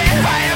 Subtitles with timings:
[0.00, 0.49] Bye.